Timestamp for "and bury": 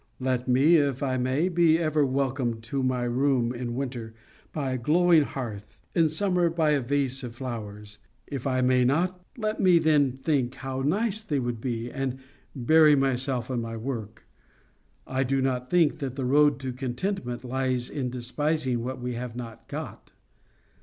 11.91-12.95